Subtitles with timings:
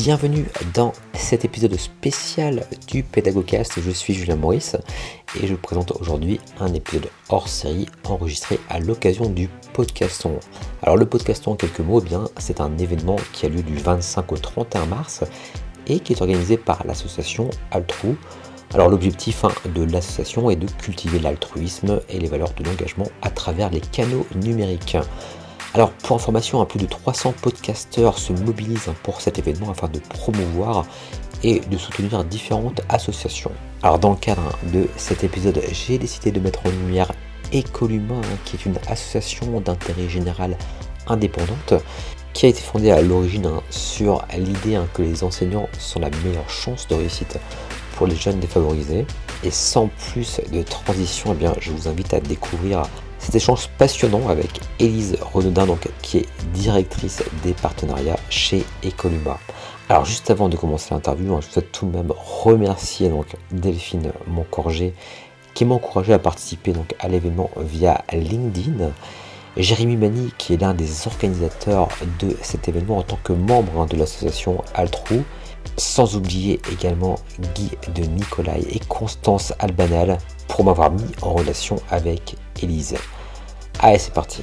[0.00, 3.80] Bienvenue dans cet épisode spécial du Pédagogcast.
[3.80, 4.76] Je suis Julien Maurice
[5.34, 10.38] et je vous présente aujourd'hui un épisode hors série enregistré à l'occasion du podcaston.
[10.84, 13.74] Alors le podcaston en quelques mots, eh bien c'est un événement qui a lieu du
[13.74, 15.24] 25 au 31 mars
[15.88, 18.16] et qui est organisé par l'association Altrou.
[18.74, 23.30] Alors l'objectif hein, de l'association est de cultiver l'altruisme et les valeurs de l'engagement à
[23.30, 24.96] travers les canaux numériques.
[25.78, 30.84] Alors pour information, plus de 300 podcasteurs se mobilisent pour cet événement afin de promouvoir
[31.44, 33.52] et de soutenir différentes associations.
[33.84, 37.12] Alors dans le cadre de cet épisode, j'ai décidé de mettre en lumière
[37.54, 40.58] Ecoluma, qui est une association d'intérêt général
[41.06, 41.74] indépendante
[42.32, 46.10] qui a été fondée à l'origine hein, sur l'idée hein, que les enseignants sont la
[46.24, 47.38] meilleure chance de réussite
[47.94, 49.06] pour les jeunes défavorisés.
[49.44, 52.82] Et sans plus de transition, eh bien, je vous invite à découvrir
[53.28, 59.38] cet échange passionnant avec Élise Renaudin, donc, qui est directrice des partenariats chez Ecoluma.
[59.90, 64.12] Alors juste avant de commencer l'interview, hein, je souhaite tout de même remercier donc, Delphine
[64.28, 64.94] Moncorgé
[65.52, 68.92] qui m'a encouragé à participer donc, à l'événement via LinkedIn.
[69.58, 71.88] Jérémy Mani qui est l'un des organisateurs
[72.20, 75.22] de cet événement en tant que membre hein, de l'association Altrou.
[75.76, 77.16] Sans oublier également
[77.54, 82.96] Guy de Nicolai et Constance Albanal pour m'avoir mis en relation avec Élise.
[83.80, 84.42] Allez, c'est parti.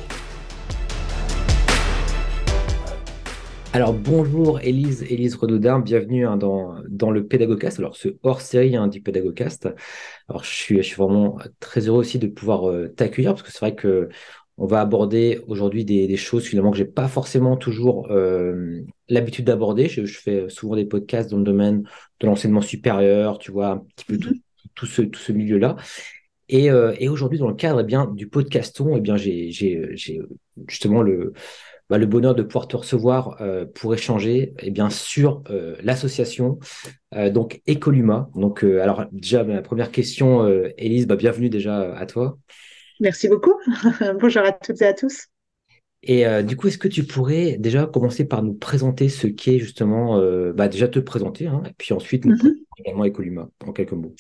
[3.73, 8.87] Alors bonjour Élise, Élise Renaudin, bienvenue hein, dans, dans le Pédagogcast, alors ce hors-série hein,
[8.87, 9.67] du Pédagogcast.
[10.29, 13.51] Alors je suis, je suis vraiment très heureux aussi de pouvoir euh, t'accueillir parce que
[13.51, 14.07] c'est vrai que
[14.57, 19.89] on va aborder aujourd'hui des, choses finalement que j'ai pas forcément toujours euh, l'habitude d'aborder.
[19.89, 21.83] Je, fais souvent des podcasts dans le domaine
[22.21, 24.41] de l'enseignement supérieur, tu vois, un petit peu tout, mm-hmm.
[24.75, 25.75] tout ce, tout ce milieu-là.
[26.49, 29.51] Et, euh, et aujourd'hui, dans le cadre eh bien, du podcaston, eh bien, j'ai,
[30.67, 31.33] justement le,
[31.89, 36.59] bah, le bonheur de pouvoir te recevoir euh, pour échanger eh bien, sur euh, l'association
[37.31, 38.29] donc Ecoluma.
[38.35, 40.45] Donc, alors déjà, ma première question,
[40.77, 42.37] Élise, bah, bienvenue déjà à toi.
[42.99, 43.53] Merci beaucoup.
[44.19, 45.27] Bonjour à toutes et à tous.
[46.03, 50.21] Et du coup, est-ce que tu pourrais déjà commencer par nous présenter ce qu'est justement,
[50.51, 52.55] bah, déjà te présenter, hein, et puis ensuite nous mm-hmm.
[52.79, 54.13] également Ecoluma en quelques mots.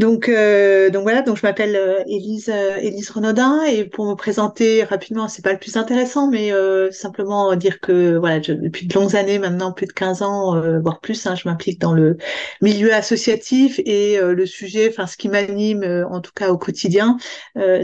[0.00, 4.14] Donc, euh, donc voilà, donc je m'appelle euh, Élise, euh, Élise Renaudin et pour me
[4.14, 8.94] présenter rapidement, c'est pas le plus intéressant, mais euh, simplement dire que voilà, depuis de
[8.94, 12.16] longues années maintenant, plus de 15 ans, euh, voire plus, hein, je m'implique dans le
[12.62, 17.18] milieu associatif et le sujet, enfin ce qui m'anime en tout cas au quotidien,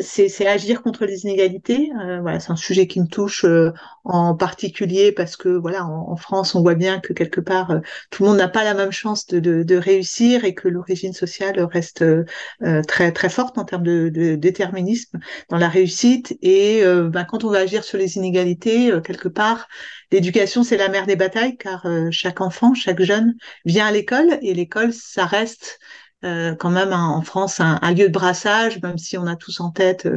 [0.00, 1.90] c'est agir contre les inégalités.
[2.22, 3.44] voilà, c'est un sujet qui me touche
[4.04, 8.22] en particulier parce que voilà, en, en, France, on voit bien que quelque part, tout
[8.22, 11.60] le monde n'a pas la même chance de, de, de réussir et que l'origine sociale
[11.60, 12.05] reste euh,
[12.86, 15.18] très très forte en termes de, déterminisme
[15.48, 16.36] dans la réussite.
[16.42, 19.68] Et euh, ben, quand on va agir sur les inégalités, euh, quelque part,
[20.12, 23.34] l'éducation c'est la mère des batailles, car chaque enfant, chaque jeune
[23.64, 25.78] vient à l'école et l'école, ça reste
[26.58, 30.08] quand même en France un, lieu de brassage, même si on a tous en tête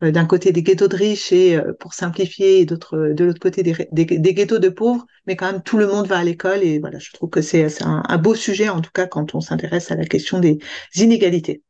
[0.00, 2.78] d'un côté des ghettos de riches et pour simplifier, et de
[3.24, 6.24] l'autre côté des, des, ghettos de pauvres, mais quand même tout le monde va à
[6.24, 9.40] l'école et voilà, je trouve que c'est un, beau sujet en tout cas quand on
[9.40, 10.58] s'intéresse à la question des
[10.94, 11.62] inégalités.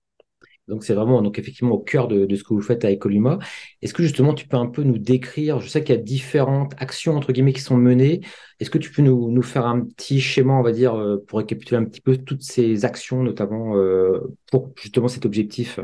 [0.69, 3.39] Donc c'est vraiment donc effectivement au cœur de, ce que vous faites à Ecoluma.
[3.83, 6.73] Est-ce que justement tu peux un peu nous décrire, je sais qu'il y a différentes
[6.79, 8.21] actions entre guillemets qui sont menées,
[8.61, 11.79] est-ce que tu peux nous, faire un petit schéma, on va dire, euh, pour récapituler
[11.79, 15.81] un petit peu toutes ces actions, notamment euh, pour justement cet objectif?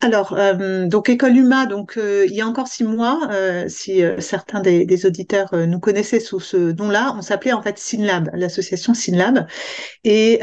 [0.00, 4.00] Alors, euh, donc École Huma, donc euh, il y a encore six mois, euh, si
[4.20, 9.48] certains des, auditeurs nous connaissaient sous ce nom-là, on s'appelait en fait SynLab, l'association SynLab.
[10.04, 10.38] Et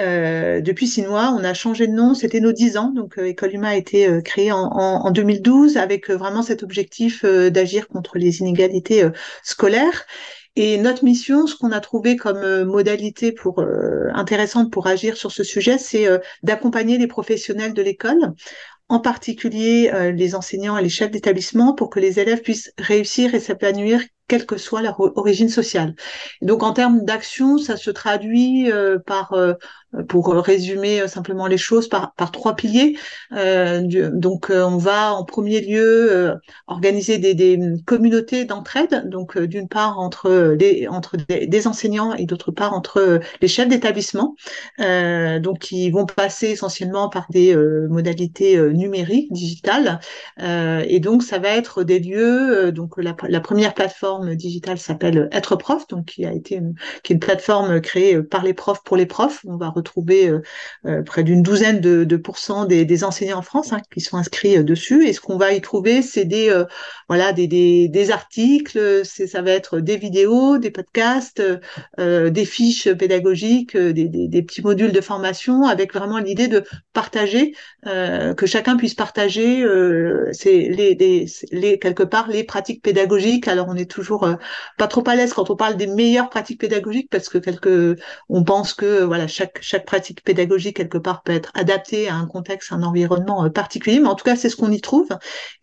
[0.62, 2.14] depuis six mois, on a changé de nom.
[2.14, 2.92] C'était nos dix ans.
[2.94, 8.18] Donc École Huma a été créée en, en, 2012 avec vraiment cet objectif d'agir contre
[8.18, 9.04] les inégalités
[9.44, 10.06] scolaires.
[10.58, 13.64] Et notre mission, ce qu'on a trouvé comme modalité pour
[14.14, 16.08] intéressante pour agir sur ce sujet, c'est
[16.44, 18.34] d'accompagner les professionnels de l'école
[18.88, 23.34] en particulier euh, les enseignants et les chefs d'établissement, pour que les élèves puissent réussir
[23.34, 25.96] et s'épanouir quelle que soit leur origine sociale.
[26.42, 29.54] donc en termes d'action, ça se traduit euh, par, euh,
[30.08, 32.98] pour résumer simplement les choses, par, trois piliers.
[33.34, 33.82] Euh,
[34.14, 36.36] donc on va en premier lieu
[36.68, 42.74] organiser des, communautés d'entraide, donc d'une part entre, des, entre des, enseignants et d'autre part
[42.74, 44.36] entre les chefs d'établissement,
[44.80, 47.56] donc qui vont passer essentiellement par des
[47.90, 50.00] modalités numériques, digitales.
[50.40, 55.88] et donc ça va être des lieux, donc la, première plateforme digitale s'appelle Être prof,
[55.88, 59.06] donc qui a été une, qui est une plateforme créée par les profs pour les
[59.06, 59.46] profs.
[59.48, 59.70] On va
[61.06, 64.64] près d'une douzaine de, de pourcents des, des, enseignants en France hein, qui sont inscrits
[64.64, 65.08] dessus.
[65.08, 66.54] Et ce qu'on va y trouver, c'est des
[67.08, 71.42] voilà des, des, des articles, ça va être des vidéos, des podcasts,
[71.98, 77.54] des fiches pédagogiques, des, des, petits modules de formation avec vraiment l'idée de partager,
[77.84, 79.66] que chacun puisse partager
[80.32, 83.48] c'est les, les, les, quelque part les pratiques pédagogiques.
[83.48, 84.28] Alors on est toujours
[84.78, 87.96] pas trop à l'aise quand on parle des meilleures pratiques pédagogiques parce que quelque,
[88.30, 92.28] on pense que voilà chaque chaque pratique pédagogique quelque part peut être adaptée à un
[92.28, 94.00] contexte, un environnement euh, particulier.
[94.00, 95.10] Mais en tout cas, c'est ce qu'on y trouve.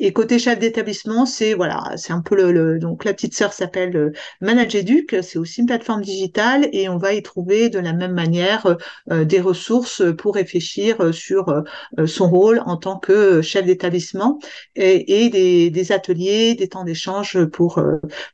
[0.00, 3.96] Et côté chef d'établissement, c'est voilà, c'est un peu le, donc la petite sœur s'appelle
[3.96, 5.16] euh, ManageEduc.
[5.22, 8.76] C'est aussi une plateforme digitale et on va y trouver de la même manière
[9.12, 11.62] euh, des ressources pour réfléchir sur
[12.06, 14.38] son rôle en tant que chef d'établissement
[14.74, 17.82] et, des, ateliers, des temps d'échange pour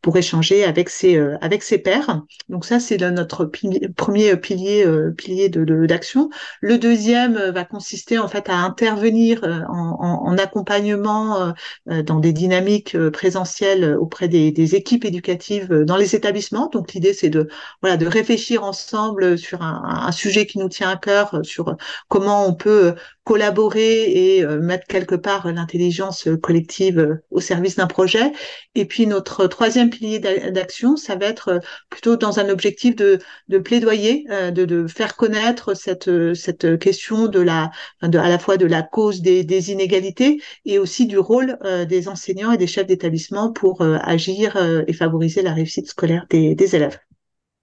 [0.03, 2.23] pour échanger avec ses avec ses pairs.
[2.49, 3.51] Donc ça, c'est notre
[3.97, 4.87] premier pilier
[5.17, 6.31] pilier de d'action.
[6.61, 11.53] Le deuxième euh, va consister en fait à intervenir euh, en, accompagnement
[11.91, 16.69] euh, dans des dynamiques présentielles auprès des, équipes éducatives dans les établissements.
[16.69, 17.49] Donc l'idée c'est de
[17.83, 21.77] voilà de réfléchir ensemble sur un, sujet qui nous tient à cœur, sur
[22.09, 22.95] comment on peut
[23.29, 28.33] collaborer et mettre quelque part l'intelligence collective au service d'un projet.
[28.75, 31.61] Et puis notre troisième pilier d'action, ça va être
[31.91, 33.19] plutôt dans un objectif de,
[33.59, 37.71] plaidoyer, de, faire connaître cette, cette question de la,
[38.01, 42.09] à la fois de la cause des, des inégalités et aussi du rôle euh, des
[42.09, 46.55] enseignants et des chefs d'établissement pour euh, agir euh, et favoriser la réussite scolaire des,
[46.55, 46.99] des élèves.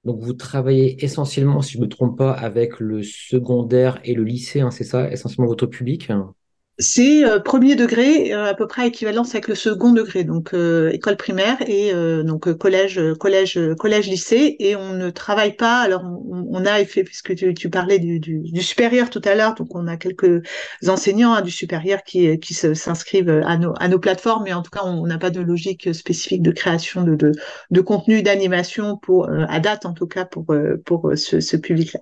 [0.06, 4.24] Donc vous travaillez essentiellement, si je ne me trompe pas, avec le secondaire et le
[4.24, 6.10] lycée, hein, c'est ça, essentiellement votre public?
[6.78, 10.90] C'est euh, premier degré, euh, à peu près équivalence avec le second degré, donc euh,
[10.92, 11.94] école primaire et
[12.24, 14.58] donc collège, collège, collège, lycée.
[14.60, 15.80] Et on ne travaille pas.
[15.80, 19.98] Alors on, a fait, puisque tu, parlais du, supérieur tout à l'heure, donc on a
[19.98, 20.42] quelques
[20.88, 24.84] enseignants hein, du supérieur qui, s'inscrivent à nos, à nos plateformes, mais en tout cas
[24.84, 29.86] on n'a pas de logique spécifique de création de, de, contenu d'animation pour à date
[29.86, 30.46] en tout cas pour
[30.86, 32.02] pour ce, ce public-là.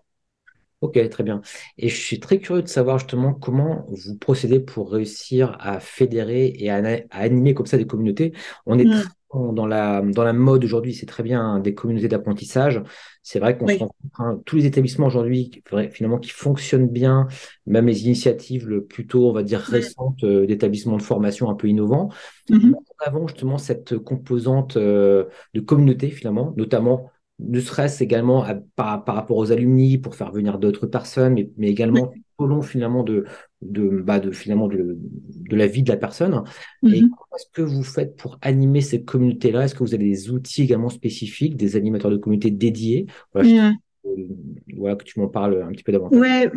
[0.84, 1.40] Ok, très bien.
[1.78, 6.54] Et je suis très curieux de savoir justement comment vous procédez pour réussir à fédérer
[6.58, 8.34] et à, animer comme ça des communautés.
[8.66, 9.54] On est mmh.
[9.54, 12.84] dans la, dans la mode aujourd'hui, c'est très bien des communautés d'apprentissage.
[13.22, 15.52] C'est vrai qu'on se rencontre hein, tous les établissements aujourd'hui
[15.94, 17.30] finalement qui fonctionnent bien,
[17.66, 21.70] même les initiatives le plutôt, on va dire, récentes euh, d'établissements de formation un peu
[21.70, 22.10] innovants.
[22.50, 27.10] Mmh Nous avons justement cette composante euh, de communauté finalement, notamment
[27.48, 28.45] ne serait-ce également
[28.75, 33.25] par, rapport aux alumni pour faire venir d'autres personnes, mais, également au long finalement de,
[33.62, 36.44] de, bah, de finalement de, de, la vie de la personne.
[36.84, 37.10] Et mhm.
[37.10, 39.66] comment est-ce que vous faites pour animer ces communautés-là?
[39.66, 43.06] Est-ce que vous avez des outils également spécifiques, des animateurs de communauté dédiés?
[43.34, 43.74] Voilà,
[44.04, 46.20] que tu m'en parles un petit peu davantage.
[46.20, 46.52] Ouais,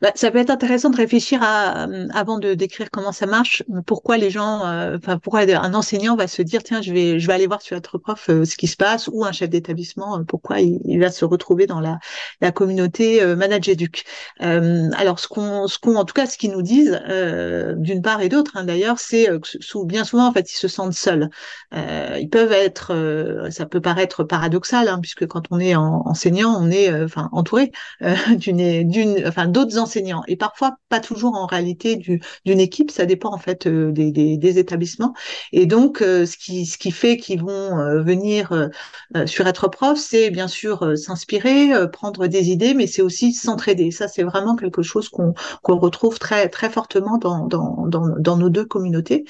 [0.00, 3.62] bah, ça peut être intéressant de réfléchir à, euh, avant de décrire comment ça marche,
[3.86, 7.26] pourquoi les gens, euh, enfin pourquoi un enseignant va se dire tiens je vais je
[7.26, 10.24] vais aller voir sur notre prof euh, ce qui se passe ou un chef d'établissement
[10.24, 11.98] pourquoi il, va se retrouver dans la
[12.40, 14.04] la communauté euh, Manageduc.
[14.38, 17.00] alors ce qu'on ce qu'on en tout cas ce qu'ils nous disent
[17.76, 20.92] d'une part et d'autre hein, d'ailleurs c'est que bien souvent en fait ils se sentent
[20.92, 21.28] seuls.
[21.72, 26.70] ils peuvent être ça peut paraître paradoxal hein, puisque quand on est en, enseignant on
[26.70, 27.72] est enfin entouré
[28.02, 32.90] euh, d'une, d'une, enfin d'autres enseignants et parfois pas toujours en réalité du, d'une équipe.
[32.90, 35.14] Ça dépend en fait euh, des, établissements.
[35.52, 38.70] Et donc euh, ce qui ce qui fait qu'ils vont venir
[39.26, 43.90] sur être prof, c'est bien sûr s'inspirer, prendre des idées, mais c'est aussi s'entraider.
[43.90, 48.50] Ça c'est vraiment quelque chose qu'on qu'on retrouve très très fortement dans dans dans, nos
[48.50, 49.24] deux communautés.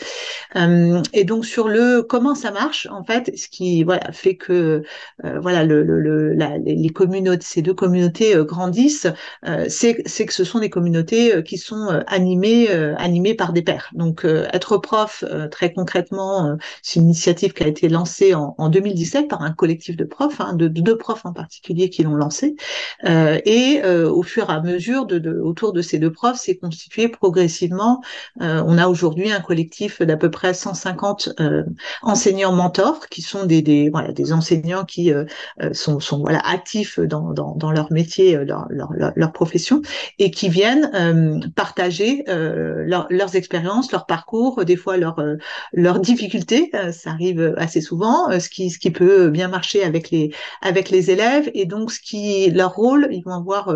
[0.57, 4.83] et donc sur le comment ça marche en fait, ce qui voilà fait que
[5.23, 7.23] voilà le, le, la, les communautés
[7.53, 9.07] ces deux communautés euh, grandissent,
[9.47, 13.91] euh, c'est que ce sont des communautés euh, qui sont animées, animées par des pairs.
[13.93, 19.29] Donc, être prof, très concrètement, c'est une initiative qui a été lancée en, en 2017
[19.29, 22.57] par un collectif de profs, hein, de, deux profs en particulier qui l'ont lancé.
[23.05, 27.09] et au fur et à mesure, de, de, autour de ces deux profs, c'est constitué
[27.09, 28.03] progressivement.
[28.41, 31.31] on a aujourd'hui un collectif d'à peu près 150
[32.03, 35.13] enseignants mentors qui sont des, des, voilà, des enseignants qui
[35.73, 39.83] sont, sont voilà, actifs dans, dans dans, leur métier, euh, leur, leur, leur, profession,
[40.19, 45.21] et qui viennent euh, partager euh, leurs expériences, leur parcours, des fois leurs
[45.73, 46.71] leurs difficultés.
[46.93, 51.11] ça arrive assez souvent, ce qui ce qui peut bien marcher avec les avec les
[51.11, 53.75] élèves, et donc ce qui leur rôle, ils vont avoir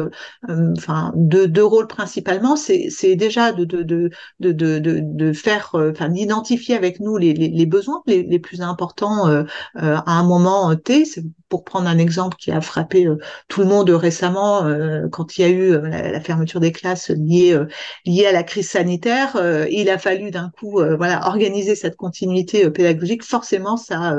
[0.49, 5.70] enfin deux, deux rôles principalement, c'est c'est déjà de de de de de, de faire,
[5.75, 9.26] enfin d'identifier avec nous les, les, les besoins les, les plus importants
[9.75, 11.04] à un moment T
[11.48, 13.08] pour prendre un exemple qui a frappé
[13.48, 14.64] tout le monde récemment,
[15.12, 17.58] quand il y a eu la, fermeture des classes liée
[18.04, 19.36] liée à la crise sanitaire,
[19.70, 23.22] il a fallu d'un coup voilà organiser cette continuité pédagogique.
[23.22, 24.16] Forcément, ça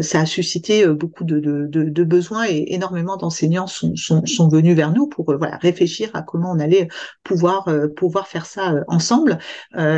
[0.00, 4.76] ça a suscité beaucoup de, de, de, besoins et énormément d'enseignants sont, sont, sont, venus
[4.76, 6.88] vers nous pour voilà réfléchir à comment on allait
[7.24, 9.38] pouvoir pouvoir faire ça ensemble.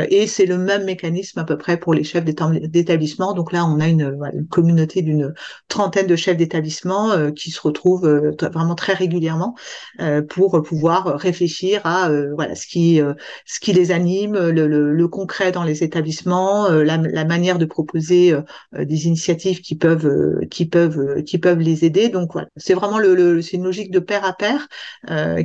[0.09, 3.33] et c'est le même mécanisme à peu près pour les chefs d'établissement.
[3.33, 5.33] Donc là, on a une, une communauté d'une
[5.67, 9.55] trentaine de chefs d'établissement euh, qui se retrouvent euh, vraiment très régulièrement
[9.99, 13.01] euh, pour pouvoir réfléchir à voilà ce qui
[13.45, 18.33] ce qui les anime, le, le, concret dans les établissements, la, la, manière de proposer
[18.77, 22.07] des initiatives qui peuvent qui peuvent qui peuvent les aider.
[22.07, 24.67] Donc voilà, c'est vraiment le, c'est une logique de pair à pair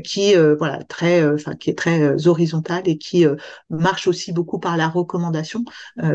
[0.04, 3.26] qui voilà très enfin qui est très horizontale et qui
[3.68, 5.64] marche aussi beaucoup par la recommandation.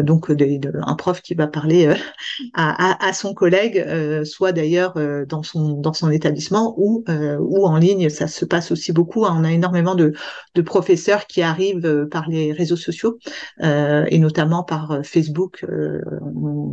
[0.02, 1.94] donc un prof qui va parler
[2.54, 3.86] à, à, son collègue,
[4.24, 4.94] soit d'ailleurs
[5.28, 7.04] dans son dans son établissement ou
[7.40, 8.10] ou en ligne.
[8.10, 9.26] Ça se passe aussi beaucoup.
[9.26, 9.36] Hein.
[9.38, 10.14] On a énormément de,
[10.56, 13.20] de professeurs qui arrivent par les réseaux sociaux
[13.62, 15.66] et notamment par Facebook.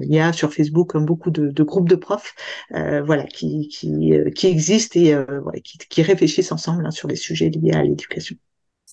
[0.03, 2.35] il y a sur Facebook beaucoup de, de groupes de profs,
[2.71, 7.73] voilà, qui qui, qui existent et qui, qui, réfléchissent ensemble hein, sur les sujets liés
[7.73, 8.37] à l'éducation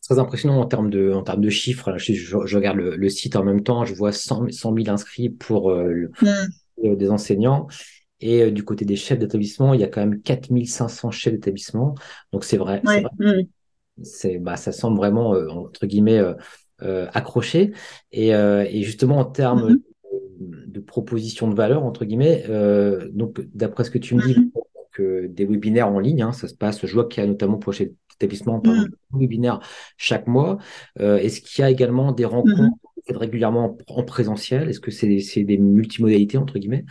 [0.08, 1.98] très impressionnant en termes de, en termes de chiffres.
[1.98, 5.72] Je, je, regarde le, site en même temps, je vois 100, 100 000 inscrits pour
[5.72, 6.96] euh, mm.
[6.96, 7.68] des enseignants.
[8.20, 11.96] Et euh, du côté des chefs d'établissement, il y a quand même 4500 chefs d'établissement.
[12.32, 12.82] Donc c'est vrai.
[13.20, 13.42] Mm.
[14.02, 16.22] C'est bah, ça semble vraiment, euh, entre guillemets,
[16.80, 17.74] accroché.
[18.12, 19.82] Et, et, justement, en termes mm-hmm.
[20.88, 22.44] Proposition de valeur, entre guillemets,
[23.14, 24.52] donc d'après ce que tu me dis,
[24.98, 26.84] que des webinaires en ligne, hein, ça se passe.
[26.84, 28.90] Je vois qu'il y a notamment pour chez établissement par mm.
[29.14, 29.60] webinaire
[29.98, 30.58] chaque mois.
[31.00, 33.16] Euh, est-ce qu'il y a également des rencontres mm-hmm.
[33.16, 34.70] régulièrement en présentiel?
[34.70, 36.86] Est-ce que c'est des multimodalités, entre guillemets?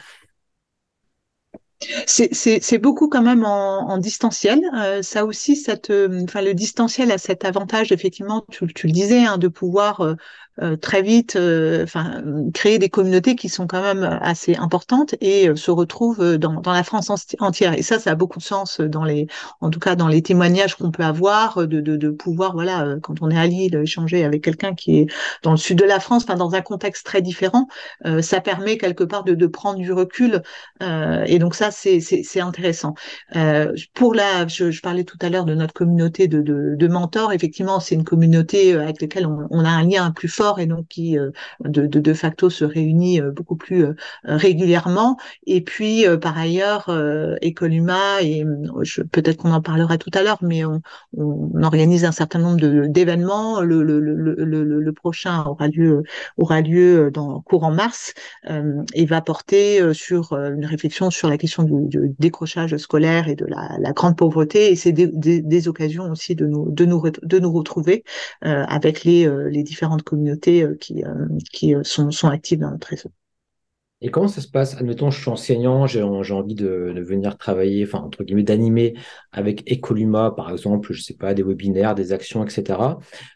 [2.07, 4.61] C'est beaucoup quand même en, en distanciel.
[4.77, 9.25] Euh, ça aussi, cette, enfin le distanciel a cet avantage effectivement, tu, tu le disais,
[9.25, 10.17] hein, de pouvoir euh, euh,
[10.81, 15.71] très vite euh, créer des communautés qui sont quand même assez importantes et euh, se
[15.71, 17.11] retrouvent dans, dans la France
[17.41, 17.75] entière.
[17.75, 19.27] Et ça ça a beaucoup de sens dans les
[19.61, 23.21] en tout cas dans les témoignages qu'on peut avoir de, de, de, pouvoir voilà quand
[23.21, 25.07] on est à Lille échanger avec quelqu'un qui est
[25.43, 27.69] dans le sud de la France enfin dans un contexte très différent
[28.21, 30.43] ça permet quelque part de, de prendre du recul
[30.81, 32.95] et donc ça c'est c'est intéressant.
[33.95, 37.33] Pour la je, je, parlais tout à l'heure de notre communauté de, de, de mentors.
[37.33, 40.87] Effectivement c'est une communauté avec laquelle on, on a un lien plus fort et donc
[40.89, 41.31] qui euh,
[41.65, 45.17] de, de, de, facto se réunit euh, beaucoup plus euh, régulièrement.
[45.47, 46.91] Et puis par ailleurs,
[47.43, 48.45] Ecoluma et
[49.13, 50.81] peut-être qu'on en parlera tout à l'heure, mais on,
[51.17, 53.61] on, organise un certain nombre d'événements.
[53.61, 56.03] Le, le, le, le, prochain aura lieu
[56.37, 58.15] aura lieu dans courant mars
[58.95, 63.77] et va porter sur une réflexion sur la question du, décrochage scolaire et de la,
[63.79, 64.71] la grande pauvreté.
[64.71, 68.05] Et c'est des, des, des, occasions aussi de nous de nous de nous retrouver
[68.43, 73.11] avec les les différentes communautés euh, qui, euh, euh, sont, sont actives dans notre réseau.
[74.03, 74.77] Et comment ça se passe?
[74.77, 78.95] Admettons, je suis enseignant, j'ai envie de, venir travailler, enfin, entre guillemets, d'animer
[79.33, 82.79] avec Ecoluma, par exemple, je sais pas, des webinaires, des actions, etc.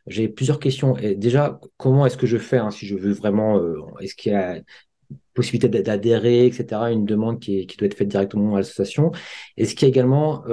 [0.06, 0.96] J'ai plusieurs questions.
[1.16, 3.58] Déjà, comment est-ce que je fais hein, si je veux vraiment,
[4.00, 4.60] est-ce qu'il y a
[5.32, 9.12] possibilité d'adhérer, etc., une demande qui, qui, doit être faite directement à l'association?
[9.56, 10.44] Est-ce qu'il y a également,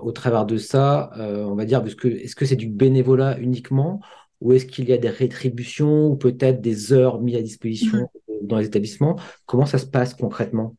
[0.00, 4.00] au travers de ça, on va dire, est-ce que c'est du bénévolat uniquement
[4.40, 7.98] ou est-ce qu'il y a des rétributions ou peut-être des heures mises à disposition
[8.28, 8.46] mmh.
[8.46, 9.18] dans les établissements?
[9.46, 10.76] Comment ça se passe concrètement?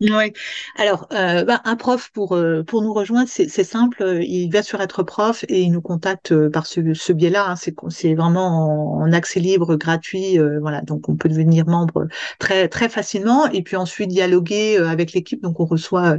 [0.00, 0.32] Oui.
[0.76, 4.18] Alors, euh, bah, un prof pour euh, pour nous rejoindre, c'est simple.
[4.22, 7.50] Il va sur être prof et il nous contacte euh, par ce, ce biais-là.
[7.50, 7.56] Hein.
[7.56, 10.36] C'est c'est vraiment en, accès libre, gratuit.
[10.60, 12.08] voilà, donc on peut devenir membre
[12.40, 15.40] très très facilement et puis ensuite dialoguer avec l'équipe.
[15.42, 16.16] Donc on reçoit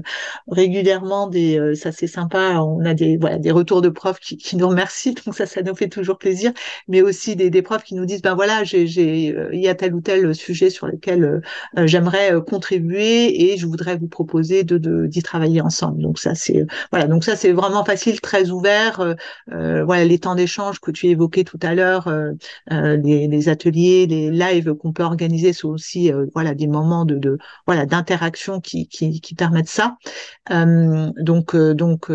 [0.48, 2.62] régulièrement des, ça c'est sympa.
[2.62, 5.16] On a des voilà des retours de profs qui, qui nous remercient.
[5.26, 6.54] Donc ça ça nous fait toujours plaisir.
[6.88, 9.76] Mais aussi des, des profs qui nous disent ben voilà j'ai j'ai il y a
[9.76, 11.42] tel ou tel sujet sur lequel
[11.86, 16.02] j'aimerais contribuer et je voudrais vous proposer de d'y travailler ensemble.
[16.02, 19.00] Donc ça c'est voilà donc ça c'est vraiment facile, très ouvert.
[19.00, 19.14] Euh,
[19.52, 22.34] euh, voilà les temps d'échange que tu évoquais tout à l'heure, euh,
[22.70, 27.38] les, les, ateliers, les lives qu'on peut organiser sont aussi voilà des moments de, de
[27.68, 29.98] voilà d'interaction qui, qui, qui permettent ça.
[30.50, 32.12] donc donc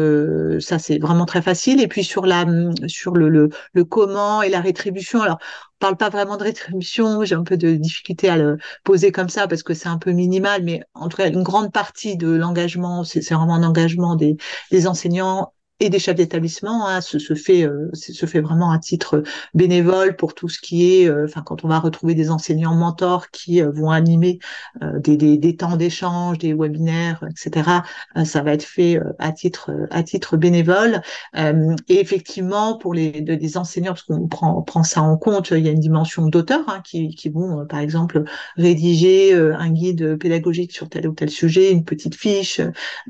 [0.61, 1.81] ça c'est vraiment très facile.
[1.81, 2.45] Et puis sur la
[2.87, 5.23] sur le, le, le comment et la rétribution.
[5.23, 5.39] Alors
[5.81, 7.25] parle pas vraiment de rétribution.
[7.25, 10.13] J'ai un peu de difficulté à le poser comme ça parce que c'est un peu
[10.13, 14.37] minimal, mais en tout cas, une grande partie de l'engagement, c'est vraiment un engagement des,
[14.71, 16.87] des enseignants et des chefs d'établissement.
[16.87, 19.23] Hein, se, se, fait se fait vraiment à titre
[19.55, 23.61] bénévole pour tout ce qui est, enfin quand on va retrouver des enseignants mentors qui
[23.61, 24.39] vont animer
[24.83, 27.83] des, des, des, temps d'échange, des webinaires, etc.
[28.25, 31.03] ça va être fait à titre à titre bénévole.
[31.35, 35.69] et effectivement pour les, des enseignants, parce qu'on prend prend ça en compte, il y
[35.69, 38.25] a une dimension d'auteur hein, qui, qui vont par exemple
[38.57, 42.61] rédiger un guide pédagogique sur tel ou tel sujet, une petite fiche,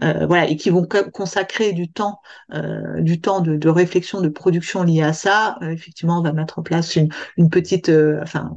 [0.03, 2.21] euh, voilà, et qui vont consacrer du temps,
[2.63, 5.59] euh, du temps de, de, réflexion, de production lié à ça.
[5.63, 7.91] Euh, effectivement, on va mettre en place une, une petite,
[8.23, 8.53] enfin,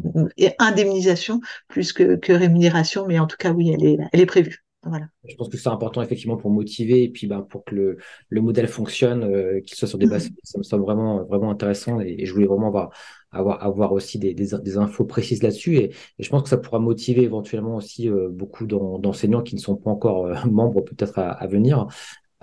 [0.59, 4.63] indemnisation plus que, que, rémunération, mais en tout cas, oui, elle est, elle est prévue.
[4.85, 5.05] Voilà.
[5.29, 8.41] Je pense que c'est important effectivement pour motiver et puis ben, pour que le, le
[8.41, 10.35] modèle fonctionne, qu'il soit sur des bases, mmh.
[10.43, 12.91] ça me semble vraiment, vraiment intéressant et, et je voulais vraiment avoir
[13.33, 15.77] avoir, avoir aussi des, des, des infos précises là-dessus.
[15.77, 19.59] Et, et, je pense que ça pourra motiver éventuellement aussi euh, beaucoup d'enseignants qui ne
[19.59, 21.87] sont pas encore euh, membres peut-être à, à, venir.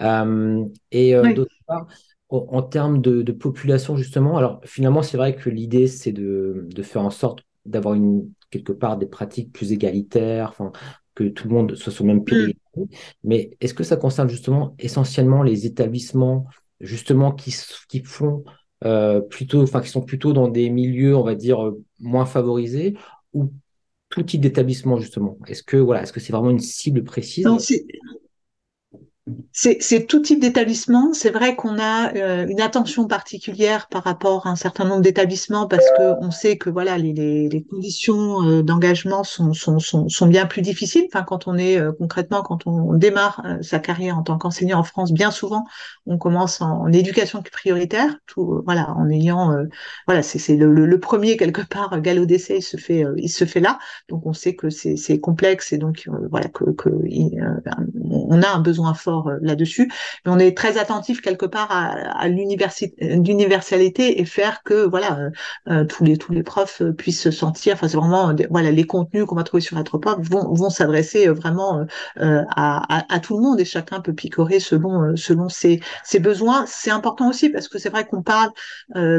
[0.01, 1.87] Euh, et euh, d'autre part,
[2.29, 6.67] en, en termes de, de, population justement, alors finalement c'est vrai que l'idée c'est de,
[6.69, 10.73] de faire en sorte d'avoir une quelque part des pratiques plus égalitaires, enfin
[11.15, 12.57] que tout le monde soit sur le même pied.
[12.77, 12.83] Mmh.
[13.25, 16.47] Mais est-ce que ça concerne justement essentiellement les établissements
[16.81, 17.55] justement qui,
[17.89, 18.45] qui font
[18.85, 22.97] euh, plutôt, enfin, qui sont plutôt dans des milieux, on va dire, euh, moins favorisés,
[23.35, 23.53] ou
[24.09, 25.39] tout type d'établissement justement?
[25.47, 27.47] Est-ce que voilà, est-ce que c'est vraiment une cible précise?
[29.61, 31.13] C'est tout type d'établissement.
[31.13, 35.67] C'est vrai qu'on a euh, une attention particulière par rapport à un certain nombre d'établissements
[35.67, 40.09] parce que on sait que voilà les, les, les conditions euh, d'engagement sont, sont, sont,
[40.09, 41.05] sont, bien plus difficiles.
[41.13, 44.83] Enfin, quand on est euh, concrètement, quand on, démarre sa carrière en tant qu'enseignant en
[44.83, 45.65] France, bien souvent
[46.07, 49.55] on commence en, éducation prioritaire, tout voilà en ayant
[50.07, 53.45] voilà c'est le, le, le, premier quelque part galop d'essai il se fait il se
[53.45, 53.79] fait là.
[54.09, 56.91] Donc on sait que c'est complexe et donc voilà que, que
[58.11, 59.91] on a un besoin fort euh, là-dessus.
[60.25, 65.31] Mais on est très attentif quelque part à, à l'universalité et faire que voilà euh,
[65.69, 67.75] euh, tous les tous les profs puissent se sentir.
[67.75, 71.85] Enfin, c'est vraiment voilà les contenus qu'on va trouver sur notre vont vont s'adresser vraiment
[72.17, 75.81] à, tout le monde et chacun peut picorer selon selon ses,
[76.21, 76.65] besoins.
[76.67, 78.51] C'est important aussi parce que c'est vrai qu'on parle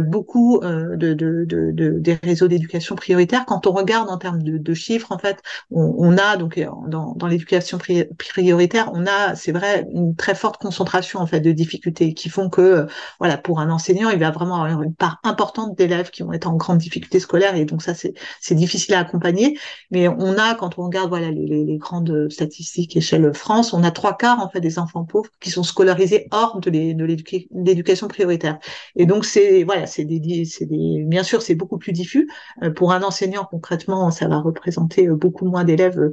[0.01, 3.45] beaucoup de, de, de, de, des réseaux d'éducation prioritaire.
[3.45, 7.27] Quand on regarde en termes de, chiffres, en fait, on, on a donc dans, dans
[7.27, 12.29] l'éducation prioritaire, on a, c'est vrai, une très forte concentration en fait de difficultés qui
[12.29, 12.85] font que euh,
[13.19, 16.47] voilà pour un enseignant il va vraiment avoir une part importante d'élèves qui vont être
[16.47, 19.57] en grande difficulté scolaire et donc ça c'est c'est difficile à accompagner.
[19.89, 23.89] Mais on a quand on regarde voilà les, les, grandes statistiques échelle France on a
[23.89, 28.59] trois quarts en fait des enfants pauvres qui sont scolarisés hors de l'éducation prioritaire.
[28.95, 32.29] Et donc c'est voilà c'est des c'est des bien sûr c'est beaucoup plus diffus.
[32.61, 36.11] Euh, pour un enseignant concrètement ça va représenter euh, beaucoup moins d'élèves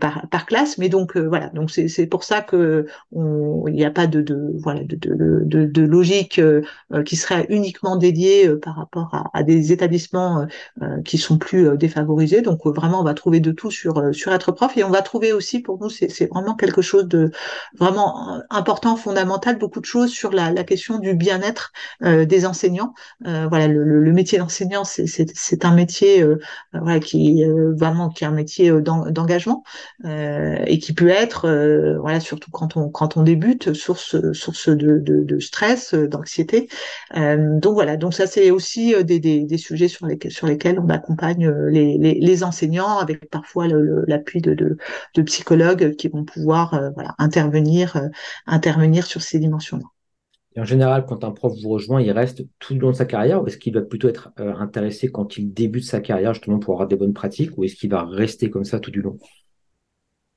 [0.00, 0.78] par par classe.
[0.78, 2.86] Mais donc voilà donc c'est c'est pour ça que
[3.68, 6.62] il n'y a pas de, de voilà de, de, de logique euh,
[7.04, 10.46] qui serait uniquement dédiée euh, par rapport à, à des établissements
[10.82, 12.42] euh, qui sont plus défavorisés.
[12.42, 15.32] Donc vraiment, on va trouver de tout sur sur être prof et on va trouver
[15.32, 17.30] aussi pour nous c'est vraiment quelque chose de
[17.78, 22.92] vraiment important, fondamental, beaucoup de choses sur la, la question du bien-être des enseignants.
[23.24, 26.24] voilà, le, le métier d'enseignant, c'est un métier
[26.72, 29.62] voilà qui vraiment qui est un métier d'engagement
[30.04, 31.48] et qui peut être
[32.00, 36.68] voilà surtout quand on quand on débute, source, source de, stress, d'anxiété.
[37.16, 41.70] Euh, donc voilà, donc ça c'est aussi euh, des, sujets sur lesquels, on accompagne euh,
[41.70, 44.76] les, enseignants avec parfois l'appui de,
[45.24, 46.78] psychologues qui vont pouvoir
[47.18, 48.00] intervenir,
[48.46, 50.62] intervenir sur ces dimensions-là.
[50.62, 53.42] en général, quand un prof vous rejoint, il reste tout le long de sa carrière
[53.42, 56.88] ou est-ce qu'il va plutôt être intéressé quand il débute sa carrière justement pour avoir
[56.88, 59.18] des bonnes pratiques ou est-ce qu'il va rester comme ça tout du long?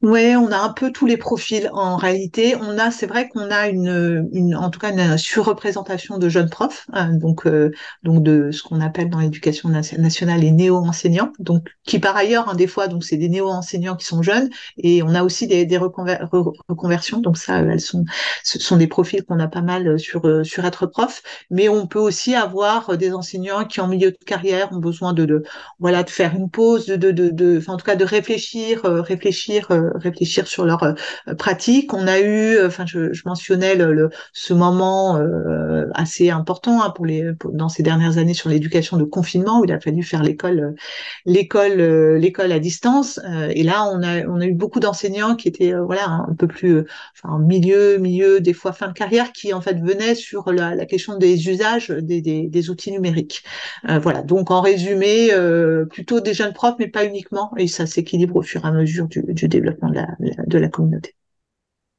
[0.02, 2.56] Ouais, on a un peu tous les profils en réalité.
[2.56, 6.50] On a, c'est vrai qu'on a une, une, en tout cas, une surreprésentation de jeunes
[6.50, 7.72] profs, hein, donc, euh,
[8.04, 12.56] donc de ce qu'on appelle dans l'éducation nationale les néo-enseignants, donc qui par ailleurs, hein,
[12.56, 17.20] des fois, donc c'est des néo-enseignants qui sont jeunes, et on a aussi des, reconversions,
[17.20, 18.06] donc ça, elles sont,
[18.46, 22.00] ce sont des profils qu'on a pas mal sur sur être prof, mais on peut
[22.00, 25.44] aussi avoir des enseignants qui en milieu de carrière ont besoin de,
[25.80, 29.02] voilà, de faire une pause, de, de, de, de en tout cas, de réfléchir, euh,
[29.02, 30.94] réfléchir euh, réfléchir sur leur euh,
[31.38, 31.94] pratique.
[31.94, 36.90] On a eu, euh, enfin, je, je mentionnais le, ce moment euh, assez important hein,
[36.92, 40.24] pour les dans ces dernières années sur l'éducation de confinement où il a fallu faire
[40.24, 40.76] l'école,
[41.26, 41.82] l'école,
[42.16, 43.20] l'école à distance.
[43.52, 46.84] et là, on a on a eu beaucoup d'enseignants qui étaient voilà un peu plus,
[47.16, 50.86] enfin, milieu, milieu, des fois fin de carrière, qui en fait venaient sur la, la
[50.86, 53.44] question des usages des, des, des outils numériques.
[54.02, 54.22] voilà.
[54.22, 55.30] Donc en résumé,
[55.90, 59.08] plutôt des jeunes profs, mais pas uniquement, et ça s'équilibre au fur et à mesure
[59.08, 60.08] du, du développement de la,
[60.46, 61.16] de la communauté.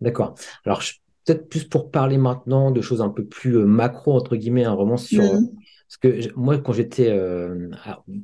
[0.00, 0.34] D'accord.
[0.64, 0.82] Alors,
[1.24, 4.96] peut-être plus pour parler maintenant de choses un peu plus macro, entre guillemets, un roman
[4.96, 5.48] sur, mmh.
[5.90, 7.68] Parce que moi, quand j'étais, euh,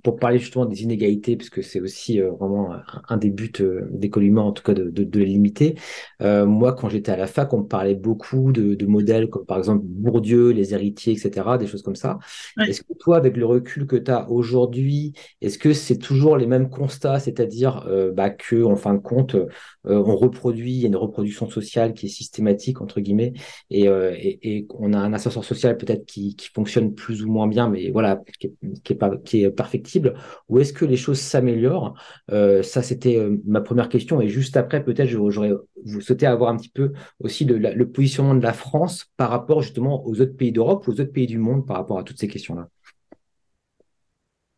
[0.05, 2.76] pour parler justement des inégalités, puisque c'est aussi euh, vraiment
[3.09, 5.74] un, des buts euh, humaine, en tout cas de, de, de les limiter,
[6.20, 9.59] moi, quand j'étais à la fac, on me parlait beaucoup de, de, modèles comme par
[9.59, 12.18] exemple Bourdieu, les héritiers, etc., des choses comme ça.
[12.61, 16.46] Est-ce que toi, avec le recul que tu as aujourd'hui, est-ce que c'est toujours les
[16.46, 19.37] mêmes constats, c'est-à-dire bah, que, en fin de compte,
[19.85, 23.33] on reproduit, il y a une reproduction sociale qui est systématique, entre guillemets,
[23.70, 27.48] et, et, et on a un ascenseur social peut-être qui, qui fonctionne plus ou moins
[27.48, 28.83] bien mais voilà, qui est,
[29.25, 30.14] qui est, perfectible,
[30.49, 31.95] ou est-ce que les choses s'améliorent?
[32.31, 34.21] Euh, Ça, c'était euh, ma première question.
[34.21, 35.53] Et juste après, peut-être, j'aurais
[35.85, 39.62] vous souhaité avoir un petit peu aussi le, le positionnement de la France par rapport
[39.62, 42.29] justement aux autres pays d'Europe, aux autres pays du monde par rapport à toutes ces
[42.29, 42.69] questions-là?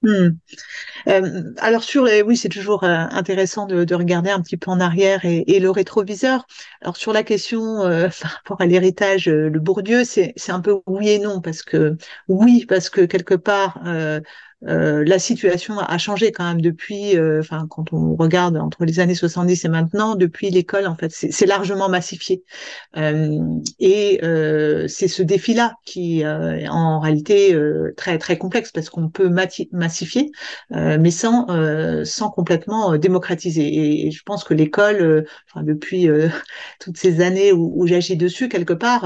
[0.02, 0.28] Hmm.
[1.08, 4.70] Euh, alors sur les, oui, c'est toujours euh, intéressant de, de, regarder un petit peu
[4.70, 6.46] en arrière et, le rétroviseur.
[6.82, 10.80] Alors sur la question euh, par rapport à l'héritage, euh, le Bourdieu, c'est un peu
[10.86, 11.96] oui et non parce que
[12.28, 13.82] oui parce que quelque part
[14.66, 18.98] euh, la situation a changé quand même depuis, euh, enfin quand on regarde entre les
[18.98, 22.42] années 70 et maintenant, depuis l'école en fait, c'est largement massifié.
[22.96, 23.38] Euh,
[23.78, 24.20] et
[24.88, 27.56] c'est ce défi-là qui est en réalité
[27.96, 29.30] très très complexe parce qu'on peut
[29.72, 30.30] massifier,
[30.70, 31.46] mais sans
[32.04, 34.06] sans complètement démocratiser.
[34.06, 36.08] Et, je pense que l'école, enfin depuis
[36.80, 39.02] toutes ces années où, où j'agis dessus quelque part,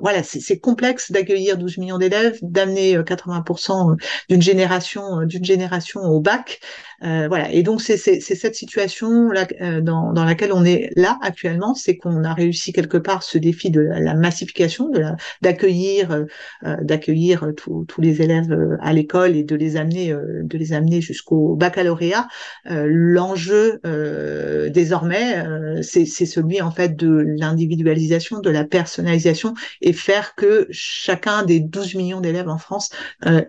[0.00, 3.96] voilà, c'est complexe d'accueillir 12 millions d'élèves, d'amener 80%
[4.28, 4.73] d'une génération
[5.20, 6.60] euh, d'une génération au bac
[7.04, 7.52] euh, voilà.
[7.52, 11.96] Et donc c'est cette situation là euh, dans, dans, laquelle on est là actuellement, c'est
[11.96, 15.02] qu'on a réussi quelque part ce défi de la, massification, de
[15.42, 16.24] d'accueillir
[16.64, 21.56] euh, d'accueillir tous les élèves à l'école et de les amener de les amener jusqu'au
[21.56, 22.26] baccalauréat.
[22.66, 23.80] L'enjeu
[24.70, 25.44] désormais,
[25.82, 31.94] c'est celui en fait de l'individualisation, de la personnalisation et faire que chacun des 12
[31.96, 32.90] millions d'élèves en France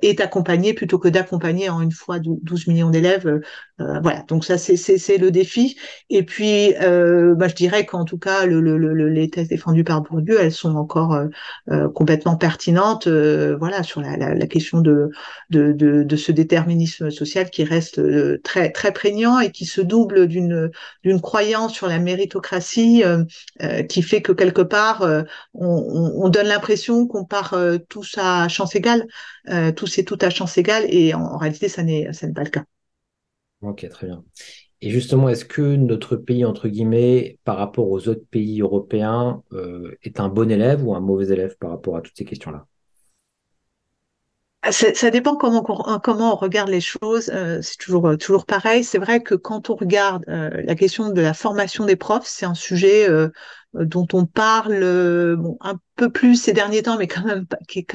[0.02, 3.42] est accompagné plutôt que d'accompagner en une fois 12 millions d'élèves euh,
[3.78, 5.76] voilà, donc ça c'est le défi.
[6.10, 9.84] Et puis, euh, bah, je dirais qu'en tout cas, le, le, le, les thèses défendues
[9.84, 11.28] par Bourdieu, elles sont encore euh,
[11.72, 13.08] euh complètement pertinentes.
[13.08, 15.10] Euh, voilà, sur la, question de,
[15.50, 18.02] de, de, ce déterminisme social qui reste
[18.44, 20.72] très très prégnant et qui se double d'une
[21.22, 23.04] croyance sur la méritocratie
[23.90, 25.06] qui fait que quelque part,
[25.54, 27.56] on, on, donne l'impression qu'on part
[27.90, 29.06] tous à chance égale,
[29.76, 32.64] tous et toutes à chance égale, et en, en réalité, ça n'est pas le cas.
[33.62, 34.24] Ok, très bien.
[34.82, 39.96] Et justement, est-ce que notre pays, entre guillemets, par rapport aux autres pays européens, euh,
[40.04, 42.68] est un bon élève ou un mauvais élève par rapport à toutes ces questions-là?
[44.62, 47.30] Ah, ça, dépend comment, comment on regarde les choses.
[47.34, 48.84] Euh, c'est toujours, toujours pareil.
[48.84, 52.46] C'est vrai que quand on regarde euh, la question de la formation des profs, c'est
[52.46, 53.08] un sujet
[53.74, 57.86] dont on parle bon, un peu plus ces derniers temps, mais quand même qui,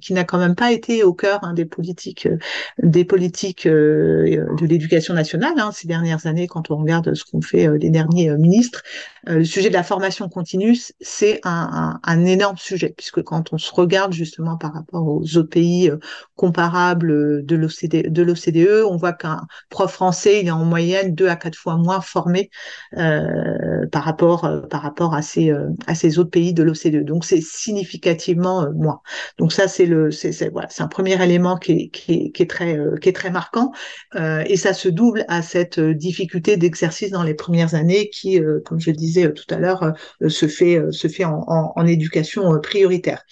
[0.00, 2.38] qui n'a quand même pas été au cœur hein, des politiques, euh,
[2.82, 6.46] des politiques euh, de l'éducation nationale hein, ces dernières années.
[6.46, 8.82] Quand on regarde ce qu'ont fait euh, les derniers ministres,
[9.26, 14.12] le sujet de la formation continue, c'est un, énorme sujet puisque quand on se regarde
[14.12, 15.90] justement par rapport aux autres pays
[16.36, 21.28] comparables de l'OCDE, de l'OCDE, on voit qu'un prof français il est en moyenne deux
[21.28, 22.50] à quatre fois moins formé
[22.96, 25.52] euh, par rapport par rapport à ces
[25.86, 27.04] à ces autres pays de l'OCDE.
[27.04, 29.00] Donc c'est significativement euh, moins.
[29.38, 32.76] Donc ça, c'est le, c'est voilà, c'est un premier élément qui est, qui est, très,
[32.76, 33.72] euh, qui est très marquant,
[34.16, 38.80] euh, et ça se double à cette difficulté d'exercice dans les premières années qui, comme
[38.80, 39.92] je disais tout à l'heure,
[40.26, 43.22] se fait, se fait en, en éducation prioritaire.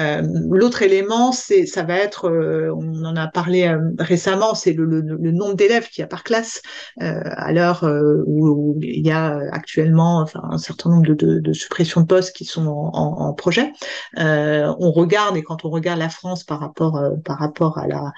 [0.00, 4.72] Euh, l'autre élément, c'est, ça va être, euh, on en a parlé euh, récemment, c'est
[4.72, 6.62] le, le, nombre d'élèves qu'il y a par classe
[6.98, 7.84] à l'heure
[8.26, 12.34] où, il y a actuellement enfin, un certain nombre de, de, de suppressions de postes
[12.34, 13.72] qui sont en, en, en projet.
[14.16, 18.12] on regarde et quand on regarde la France par rapport par rapport à la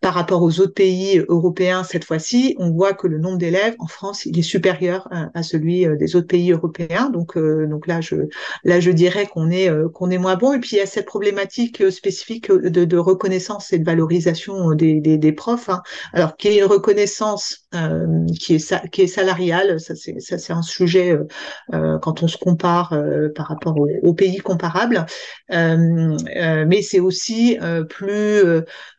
[0.00, 3.86] par rapport aux autres pays européens cette fois-ci, on voit que le nombre d'élèves en
[3.86, 7.10] France il est supérieur à, celui euh, des autres pays européens.
[7.10, 8.16] Donc euh, donc là je
[8.64, 10.52] là je dirais qu'on est euh, qu'on est moins bon.
[10.52, 15.18] Et puis il y a cette problématique spécifique de, reconnaissance et de valorisation des, des,
[15.18, 15.68] des profs.
[15.68, 15.82] Hein.
[16.12, 20.38] Alors qu'il y ait une reconnaissance euh, qui est qui est salariale, ça c'est ça
[20.38, 21.18] c'est un sujet
[21.74, 25.04] euh, quand on se compare euh, par rapport aux, pays comparables.
[25.50, 27.58] mais c'est aussi
[27.90, 28.40] plus,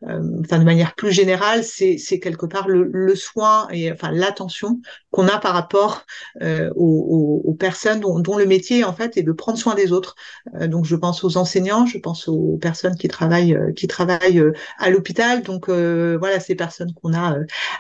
[0.04, 4.80] enfin de manière plus générale, c'est quelque part le, le, soin et enfin l'attention
[5.12, 6.06] qu'on a par rapport
[6.42, 9.92] euh, aux, aux, personnes dont, dont, le métier en fait est de prendre soin des
[9.92, 10.16] autres.
[10.56, 14.40] Euh, donc je pense aux enseignants, je pense aux personnes qui travaillent euh, qui travaillent
[14.40, 15.42] euh, à l'hôpital.
[15.42, 17.36] Donc voilà ces personnes qu'on a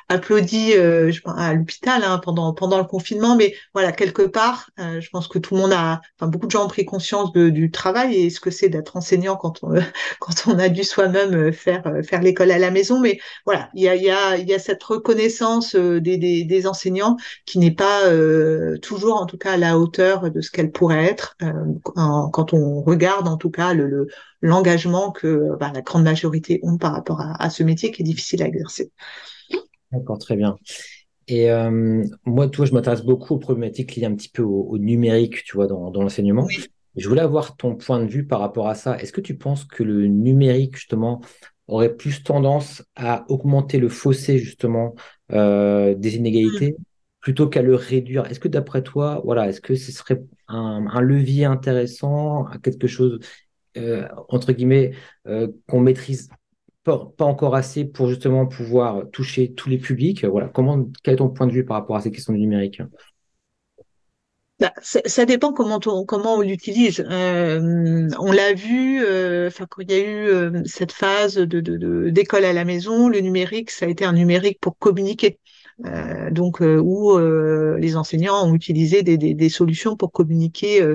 [0.09, 5.09] applaudi euh, à l'hôpital hein, pendant pendant le confinement, mais voilà quelque part, euh, je
[5.09, 7.71] pense que tout le monde a, enfin beaucoup de gens ont pris conscience de, du
[7.71, 9.73] travail et ce que c'est d'être enseignant quand on
[10.19, 12.99] quand on a dû soi-même faire faire l'école à la maison.
[12.99, 16.43] Mais voilà, il y a il y a il y a cette reconnaissance des des,
[16.43, 18.01] des enseignants qui n'est pas
[18.81, 21.37] toujours en tout cas à la hauteur de ce qu'elle pourrait être
[21.93, 24.07] quand on regarde en tout cas le
[24.41, 28.05] l'engagement que bah, la grande majorité ont par rapport à, à ce métier qui est
[28.05, 28.91] difficile à exercer.
[29.91, 30.57] D'accord, très bien.
[31.27, 35.43] Et euh, moi, toi, je m'intéresse beaucoup aux problématiques liées un petit peu au, numérique,
[35.43, 36.47] tu vois, dans, dans l'enseignement.
[36.95, 38.97] Je voulais avoir ton point de vue par rapport à ça.
[38.99, 41.21] Est-ce que tu penses que le numérique, justement,
[41.67, 44.95] aurait plus tendance à augmenter le fossé, justement,
[45.31, 46.83] euh, des inégalités mm.
[47.19, 48.25] plutôt qu'à le réduire?
[48.25, 53.19] Est-ce que d'après toi, voilà, est-ce que ce serait un, un levier intéressant, quelque chose,
[53.77, 54.93] euh, entre guillemets,
[55.27, 56.29] euh, qu'on maîtrise
[56.89, 60.25] pas, encore assez pour justement pouvoir toucher tous les publics.
[60.25, 60.47] Voilà.
[60.47, 62.81] Comment, quel est ton point de vue par rapport à ces questions du numérique?
[64.59, 66.99] Bah, ça, dépend comment on, comment on l'utilise.
[67.09, 72.43] Euh, on l'a vu, euh, quand il y a eu euh, cette phase de d'école
[72.43, 75.39] à la maison, le numérique, ça a été un numérique pour communiquer.
[75.85, 80.85] Euh, donc euh, où euh, les enseignants ont utilisé des, des, des solutions pour communiquer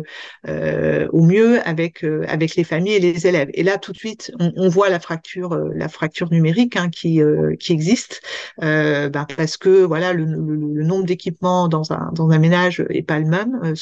[1.12, 3.48] au mieux avec avec les familles et les élèves.
[3.54, 7.20] Et là, tout de suite, on, on voit la fracture la fracture numérique hein, qui
[7.58, 8.20] qui existe
[8.60, 13.02] ben, parce que voilà le, le, le nombre d'équipements dans un dans un ménage est
[13.02, 13.74] pas le même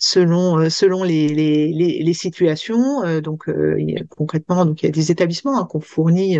[0.00, 3.20] selon selon les les, les, les situations.
[3.20, 3.50] donc
[4.10, 6.38] concrètement, donc il y a des établissements hein, qu'on fournit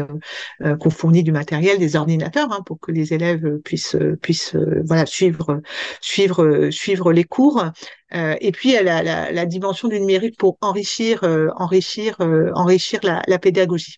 [0.81, 5.07] qu'on fournit du matériel, des ordinateurs hein, pour que les élèves puissent puisse euh, voilà
[5.07, 5.61] suivre
[6.01, 7.65] suivre suivre les cours
[8.15, 12.17] euh, et puis elle a la, la, dimension du numérique pour enrichir euh, enrichir
[12.55, 13.97] enrichir la, la pédagogie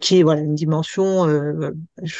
[0.00, 1.26] qui est voilà une dimension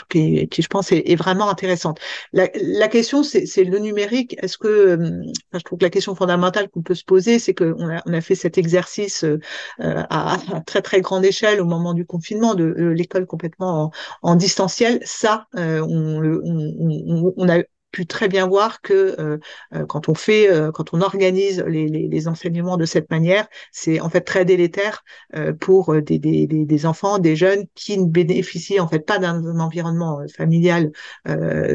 [0.08, 1.98] qui, qui, je pense est, vraiment intéressante.
[2.32, 4.36] La, la question c'est le numérique.
[4.42, 4.98] Est-ce que
[5.52, 8.20] je trouve que la question fondamentale qu'on peut se poser c'est qu'on a, on a
[8.20, 9.24] fait cet exercice
[9.78, 12.64] à, à, très très grande échelle au moment du confinement de
[12.96, 13.84] l'école complètement
[14.22, 15.00] en, en, distanciel.
[15.04, 19.38] Ça on, on, on, a pu très bien voir que euh,
[19.74, 23.48] euh, quand on fait, euh, quand on organise les, les, les, enseignements de cette manière,
[23.72, 25.04] c'est en fait très délétère
[25.60, 30.20] pour des, des, des, enfants, des jeunes qui ne bénéficient en fait pas d'un environnement
[30.36, 30.92] familial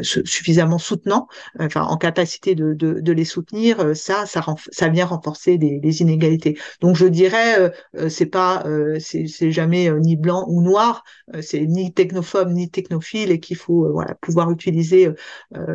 [0.02, 1.26] suffisamment soutenant,
[1.58, 3.96] enfin en capacité de, de, de les soutenir.
[3.96, 6.58] ça, ça, ça vient renforcer des, des inégalités.
[6.80, 7.72] Donc je dirais,
[8.08, 8.64] c'est pas,
[9.00, 11.02] c'est jamais ni blanc ou noir,
[11.40, 15.10] c'est ni technophobe ni technophile et qu'il faut voilà pouvoir utiliser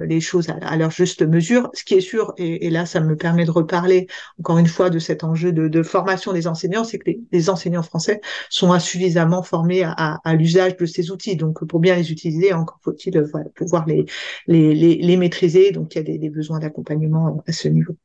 [0.04, 1.70] les choses à, leur juste mesure.
[1.74, 4.08] Ce qui est sûr, et, là ça me permet de reparler
[4.40, 8.22] encore une fois de cet enjeu de, formation des enseignants, c'est que les, enseignants français
[8.50, 11.36] sont insuffisamment formés à, l'usage de ces outils.
[11.36, 13.24] Donc pour bien les utiliser, encore faut-il
[13.56, 15.72] pouvoir les, maîtriser.
[15.72, 17.96] Donc il y a des besoins d'accompagnement à ce niveau.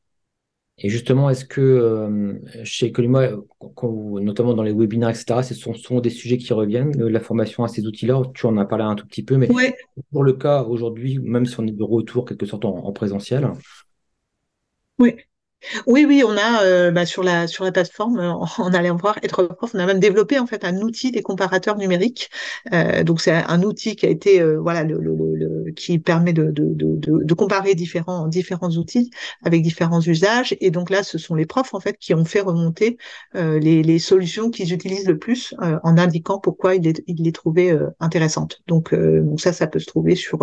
[0.79, 3.29] Et justement, est-ce que euh, chez Colima,
[3.81, 7.67] notamment dans les webinaires, etc., ce sont souvent des sujets qui reviennent, la formation à
[7.67, 8.21] ces outils-là?
[8.35, 9.49] Tu en as parlé un tout petit peu, mais
[10.11, 13.49] pour le cas aujourd'hui, même si on est de retour quelque sorte en, en présentiel?
[14.99, 15.15] Oui,
[15.87, 19.17] oui, oui, on a euh, bah, sur la sur la plateforme, euh, on allait voir
[19.23, 22.29] être prof, on a même développé en fait un outil des comparateurs numériques.
[22.73, 26.51] Euh, donc c'est un outil qui a été voilà le, le, le, qui permet de,
[26.51, 29.09] de, de, de, comparer différents différents outils
[29.43, 30.55] avec différents usages.
[30.61, 32.97] Et donc là, ce sont les profs en fait qui ont fait remonter
[33.33, 37.77] les, les solutions qu'ils utilisent le plus en indiquant pourquoi ils les, ils les trouvaient
[37.99, 38.61] intéressantes.
[38.67, 40.39] Donc, donc ça, ça peut se trouver sur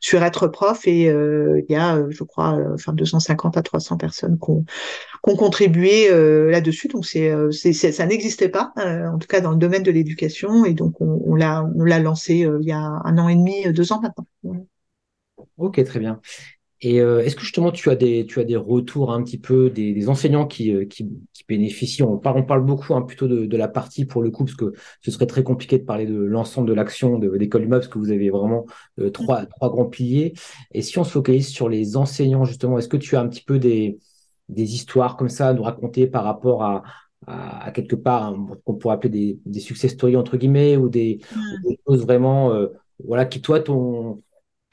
[0.00, 4.51] sur être prof et il y a, je crois, enfin 250 à 300 personnes qui
[5.22, 6.88] qu'on contribué euh, là-dessus.
[6.88, 10.64] Donc euh, c'est, ça n'existait pas, euh, en tout cas dans le domaine de l'éducation,
[10.64, 13.72] et donc on, on l'a, on l'a lancé il y a un an et demi,
[13.72, 14.26] deux ans maintenant.
[15.56, 16.20] Ok, très bien.
[16.84, 20.08] Et est-ce que justement tu as des tu as des retours un petit peu des,
[20.08, 21.06] enseignants qui, qui,
[21.48, 22.02] bénéficient?
[22.02, 24.72] On parle, on parle beaucoup hein, plutôt de, la partie pour le coup parce que
[25.00, 28.10] ce serait très compliqué de parler de l'ensemble de l'action de d'école parce que vous
[28.10, 28.66] avez vraiment
[29.12, 30.32] trois trois grands piliers.
[30.72, 33.44] Et si on se focalise sur les enseignants justement, est-ce que tu as un petit
[33.44, 34.00] peu des
[34.48, 36.82] des histoires comme ça à nous raconter par rapport à,
[37.26, 41.20] à, quelque part hein, qu'on pourrait appeler des, des success stories entre guillemets ou des,
[41.34, 41.72] mm.
[41.86, 42.68] choses vraiment euh,
[43.04, 44.22] voilà qui toi t'ont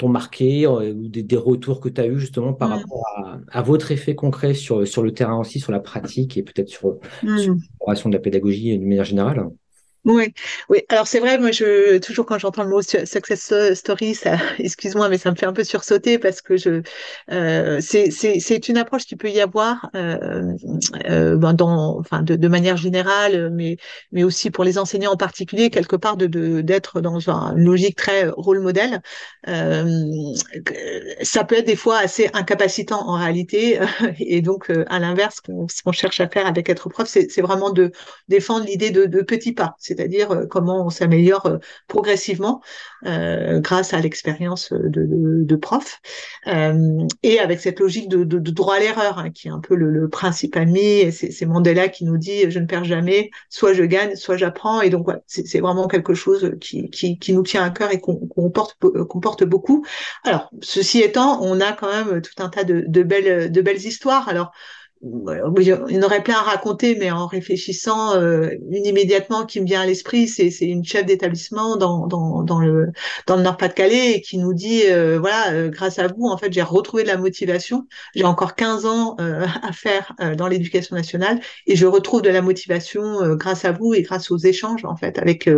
[0.03, 3.62] marqué euh, ou des, des, retours que tu as eu justement par rapport à, à,
[3.62, 7.38] votre effet concret sur, sur le terrain aussi, sur la pratique et peut-être sur, mm.
[7.95, 9.49] sur de la pédagogie d'une manière générale?
[10.05, 10.33] Oui,
[10.69, 10.79] oui.
[10.88, 15.17] Alors c'est vrai, moi je toujours quand j'entends le mot success story, ça, excuse-moi, mais
[15.17, 16.81] ça me fait un peu sursauter parce que je
[17.31, 20.53] euh, c'est une approche qui peut y avoir euh,
[21.09, 23.51] euh, ben, de, manière générale,
[24.12, 26.27] mais aussi pour les enseignants en particulier quelque part de
[26.62, 29.01] d'être dans une logique très rôle modèle.
[29.47, 29.83] Euh,
[31.21, 33.79] ça peut être des fois assez incapacitant en réalité
[34.19, 37.71] et donc à l'inverse, ce qu'on cherche à faire avec être prof, c'est c'est vraiment
[37.71, 37.91] de
[38.27, 42.62] défendre l'idée de, de petits pas c'est-à-dire euh, comment on s'améliore euh, progressivement
[43.06, 45.06] euh, grâce à l'expérience de,
[45.43, 46.02] de, prof
[47.23, 50.56] et avec cette logique de, droit à l'erreur hein, qui est un peu le, principe
[50.56, 51.12] ami.
[51.12, 54.82] C'est Mandela qui nous dit je ne perds jamais, soit je gagne, soit j'apprends.
[54.82, 59.86] Et donc c'est vraiment quelque chose qui, nous tient à cœur et qu'on porte, beaucoup.
[60.23, 63.86] Alors ceci étant, on a quand même tout un tas de, de belles, de belles
[63.86, 64.30] histoires.
[64.30, 64.52] Alors
[65.01, 69.65] il y en aurait plein à raconter, mais en réfléchissant, euh, une immédiatement qui me
[69.65, 72.91] vient à l'esprit, c'est, une chef d'établissement dans, le
[73.29, 77.07] Nord-Pas-de-Calais qui nous dit euh, voilà, euh, grâce à vous, en fait, j'ai retrouvé de
[77.07, 77.88] la motivation.
[78.13, 79.15] J'ai encore 15 ans
[79.63, 84.01] à faire dans l'éducation nationale et je retrouve de la motivation grâce à vous et
[84.01, 85.49] grâce aux échanges en fait avec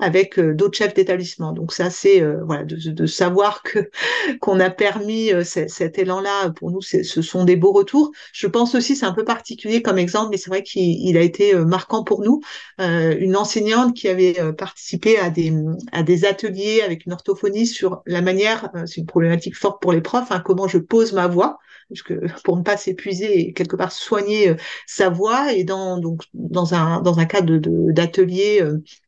[0.00, 1.52] avec d'autres chefs d'établissement.
[1.52, 3.90] Donc ça, c'est voilà de, de, savoir que
[4.40, 8.12] qu'on a permis cet élan-là pour nous, ce sont des beaux retours.
[8.32, 11.54] Je pense aussi c'est un peu particulier comme exemple, mais c'est vrai qu'il a été
[11.54, 12.40] euh, marquant pour nous.
[12.80, 15.52] Euh, une enseignante qui avait euh, participé à des,
[15.92, 20.00] à des ateliers avec une orthophonie sur la manière, c'est une problématique forte pour les
[20.00, 21.58] profs, hein, comment je pose ma voix
[22.44, 24.56] pour ne pas s'épuiser et quelque part soigner
[24.88, 27.60] sa voix et dans donc dans un dans un cadre
[27.92, 28.60] d'atelier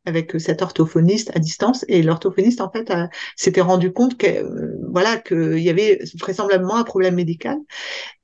[0.05, 2.93] avec cet orthophoniste à distance et l'orthophoniste en fait
[3.35, 7.57] s'était rendu compte que voilà qu'il y avait vraisemblablement un problème médical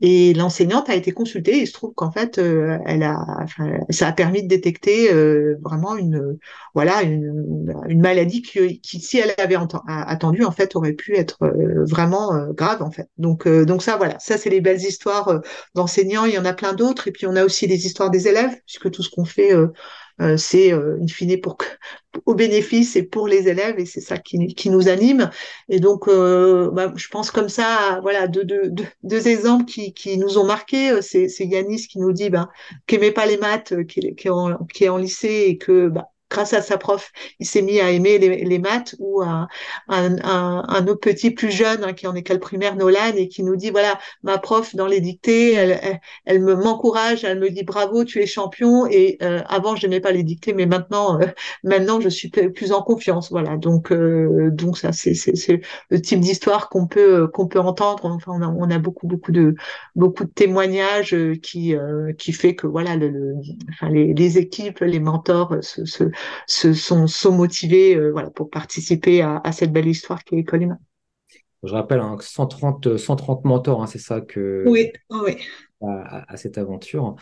[0.01, 1.59] et l'enseignante a été consultée.
[1.59, 5.13] Et il se trouve qu'en fait, euh, elle a, enfin, ça a permis de détecter
[5.13, 6.39] euh, vraiment une,
[6.75, 9.57] voilà, une, une maladie qui, qui, si elle avait
[9.89, 13.09] attendu, en fait, aurait pu être euh, vraiment grave, en fait.
[13.19, 15.41] Donc, donc ça, voilà, ça c'est les belles histoires
[15.75, 16.25] d'enseignants.
[16.27, 17.09] Il y en a plein d'autres.
[17.09, 19.69] Et puis on a aussi les histoires des élèves, puisque tout ce qu'on fait euh,
[20.37, 21.59] c'est euh, in fine pour
[22.27, 25.31] au bénéfice et pour les élèves et c'est ça qui, qui, nous anime.
[25.69, 28.73] Et donc euh, bah, je pense comme ça voilà deux, deux,
[29.03, 32.49] deux, exemples qui, qui nous ont marqué c'est Yanis qui nous dit bah,
[32.87, 35.89] qu'il n'aimait pas les maths qui, qui, est en, qui est en lycée et que
[35.89, 39.47] bah, grâce à sa prof, il s'est mis à aimer les, maths ou un,
[39.89, 43.55] un, autre petit plus jeune hein, qui est en école primaire, Nolan, et qui nous
[43.55, 48.05] dit, voilà, ma prof dans les dictées, elle, elle, me m'encourage, elle me dit bravo,
[48.05, 48.87] tu es champion.
[48.87, 51.27] Et euh, avant, je n'aimais pas les dictées, mais maintenant, euh,
[51.63, 53.31] maintenant, je suis plus en confiance.
[53.31, 53.57] Voilà.
[53.57, 55.15] Donc, euh, donc ça, c'est,
[55.91, 58.07] le type d'histoire qu'on peut, qu'on peut entendre.
[58.07, 59.55] Enfin, on a, on a beaucoup, beaucoup de,
[59.95, 61.75] beaucoup de témoignages qui,
[62.19, 63.35] qui fait que voilà, le,
[63.71, 66.05] enfin, les, les, équipes, les mentors se, se,
[66.47, 70.39] se sont, sont motivés euh, voilà, pour participer à, à, cette belle histoire qui est
[70.39, 70.77] École
[71.63, 74.65] Je rappelle, hein, 130, 130 mentors, hein, c'est ça que.
[74.67, 75.37] Oui, oui.
[75.81, 77.17] À, à, cette aventure.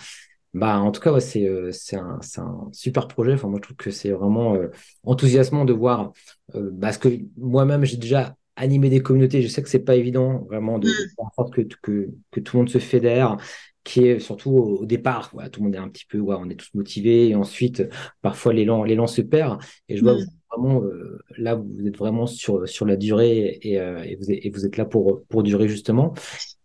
[0.55, 3.33] Bah, en tout cas, ouais, c'est euh, c'est un, un, super projet.
[3.33, 4.69] Enfin, moi, je trouve que c'est vraiment euh,
[5.03, 6.13] enthousiasmant de voir.
[6.55, 9.41] Euh, parce que moi-même, j'ai déjà animé des communautés.
[9.41, 11.09] Je sais que c'est pas évident vraiment de, mm.
[11.17, 13.39] faire en sorte que, que, que, tout le monde se fédère
[13.85, 16.49] qui est surtout au, départ, voilà, tout le monde est un petit peu, ouais, on
[16.49, 17.83] est tous motivés, et ensuite,
[18.21, 19.61] parfois l'élan, l'élan se perd.
[19.89, 20.27] Et je vois mm.
[20.51, 24.45] vraiment, euh, là, vous êtes vraiment sur, sur la durée et, euh, et, vous, êtes,
[24.45, 26.15] et vous êtes là pour, pour durer justement.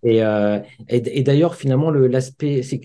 [0.03, 2.79] Et, euh, et, d'ailleurs, finalement, l'aspect, c'est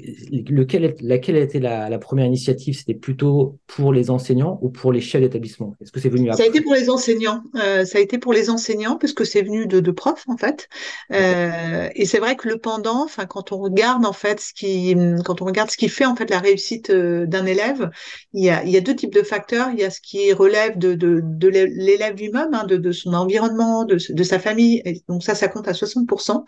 [0.48, 2.76] lequel, laquelle a été la, la première initiative?
[2.76, 5.76] C'était plutôt pour les enseignants ou pour les chefs d'établissement?
[5.80, 7.42] Est-ce que c'est venu après Ça a été pour les enseignants.
[7.56, 10.38] Euh, ça a été pour les enseignants parce que c'est venu de, de profs en
[10.38, 10.68] fait.
[11.12, 14.96] Euh, et c'est vrai que le pendant, enfin, quand on regarde en fait ce qui,
[15.24, 17.90] quand on regarde ce qui fait en fait la réussite d'un élève,
[18.32, 19.68] il y a, il y a deux types de facteurs.
[19.72, 23.12] Il y a ce qui relève de, de, de l'élève lui-même, hein, de, de son
[23.12, 24.80] environnement, de, de sa famille.
[24.86, 26.44] Et donc ça, ça compte à 60%.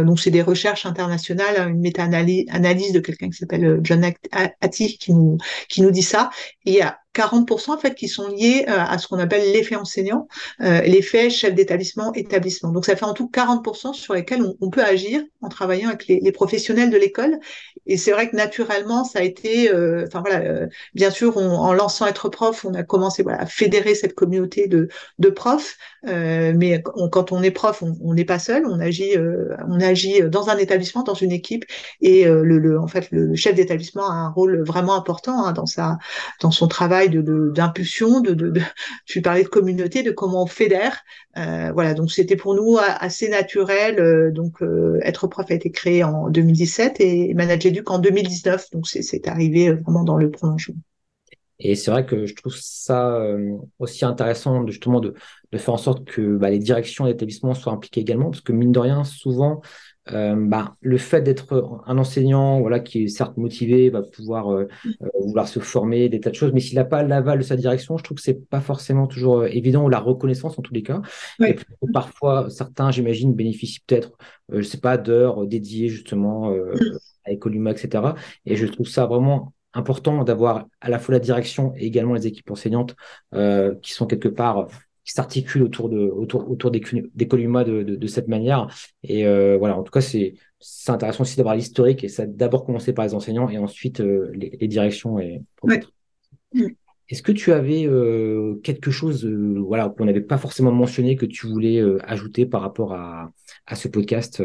[0.00, 4.04] Euh, donc c'est des recherches internationales, hein, une méta-analyse de quelqu'un qui s'appelle euh, John
[4.60, 6.30] Hattie qui nous qui nous dit ça.
[7.14, 10.28] 40% en fait qui sont liés euh, à ce qu'on appelle l'effet enseignant,
[10.60, 12.70] euh, l'effet chef d'établissement, établissement.
[12.70, 16.32] Donc ça fait en tout 40% sur lesquels on, peut agir en travaillant avec les,
[16.32, 17.38] professionnels de l'école.
[17.86, 22.06] Et c'est vrai que naturellement ça a été, euh, enfin voilà, bien sûr en lançant
[22.06, 24.88] être prof, on a commencé voilà, à fédérer cette communauté de,
[25.30, 25.76] profs.
[26.04, 29.16] mais quand on est prof, on n'est pas seul, on agit,
[29.68, 31.64] on agit dans un établissement, dans une équipe,
[32.00, 35.98] et en fait le chef d'établissement a un rôle vraiment important hein, dans sa,
[36.40, 38.60] dans son travail d'impulsion, de, de, de,
[39.06, 41.00] tu parlais de communauté, de comment on fédère.
[41.36, 43.98] Euh, voilà, donc c'était pour nous assez naturel.
[43.98, 48.70] Euh, donc euh, être prof a été créé en 2017 et Manager Duc en 2019.
[48.72, 50.76] Donc c'est arrivé vraiment dans le prolongement.
[51.62, 53.22] Et c'est vrai que je trouve ça
[53.78, 55.14] aussi intéressant de, justement de,
[55.52, 58.72] de, faire en sorte que bah, les directions d'établissement soient impliquées également, parce que mine
[58.72, 59.60] de rien, souvent,
[60.12, 64.68] euh, bah, le fait d'être un enseignant voilà, qui est certes motivé, va pouvoir euh,
[65.02, 67.56] euh, vouloir se former, des tas de choses, mais s'il n'a pas l'aval de sa
[67.56, 70.82] direction, je trouve que c'est pas forcément toujours évident, ou la reconnaissance en tous les
[70.82, 71.00] cas.
[71.46, 71.56] Et
[71.92, 74.12] parfois, certains, j'imagine, bénéficient peut-être,
[74.52, 76.52] je sais pas, d'heures dédiées justement
[77.24, 78.14] à Ecoluma, etc.
[78.46, 82.26] Et je trouve ça vraiment important d'avoir à la fois la direction et également les
[82.26, 82.96] équipes enseignantes
[83.82, 84.68] qui sont quelque part
[85.10, 86.80] qui s'articulent autour de autour autour des,
[87.14, 88.68] des columa de, de, cette manière.
[89.02, 92.64] Et euh, voilà, en tout cas, c'est c'est intéressant aussi d'avoir l'historique et ça d'abord
[92.64, 95.42] commencer par les enseignants et ensuite euh, les, les, directions et.
[97.08, 101.48] Est-ce que tu avais euh, quelque chose voilà qu'on n'avait pas forcément mentionné que tu
[101.48, 103.32] voulais ajouter par rapport à,
[103.66, 104.40] à ce podcast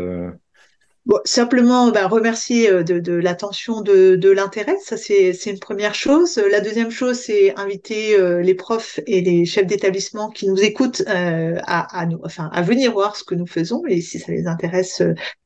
[1.05, 6.37] Bon, simplement remercier euh, de, de l'attention, de, de l'intérêt, ça c'est une première chose.
[6.49, 11.03] La deuxième chose, c'est inviter euh, les profs et les chefs d'établissement qui nous écoutent
[11.07, 14.31] euh, à, à, nous, enfin, à venir voir ce que nous faisons et si ça
[14.31, 15.03] les intéresse,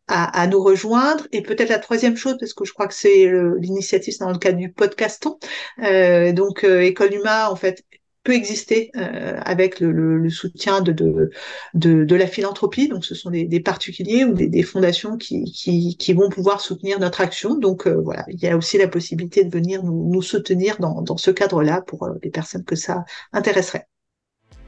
[0.07, 1.27] à, à nous rejoindre.
[1.33, 3.29] Et peut-être la troisième chose, parce que je crois que c'est
[3.59, 5.37] l'initiative dans le cadre du podcaston.
[6.33, 7.83] donc, École Humain, en fait,
[8.31, 11.29] exister euh, avec le, soutien de, de,
[11.73, 12.87] de, la philanthropie.
[12.87, 15.43] Donc, ce sont des, particuliers ou des, fondations qui,
[15.97, 17.55] qui, vont pouvoir soutenir notre action.
[17.55, 21.01] Donc, euh, voilà, il y a aussi la possibilité de venir nous, nous soutenir dans,
[21.01, 23.87] dans ce cadre-là pour euh, les personnes que ça intéresserait.